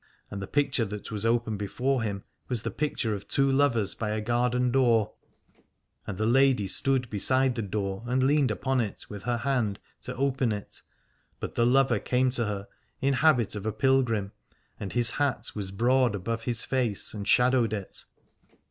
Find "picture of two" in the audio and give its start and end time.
2.71-3.51